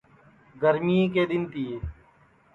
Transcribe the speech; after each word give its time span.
گرمئیں 0.61 1.07
کے 1.13 1.23
دِؔن 1.29 1.41
تِیے 1.51 1.75